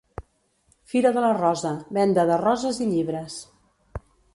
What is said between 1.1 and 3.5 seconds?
de la Rosa, venda de roses i llibres.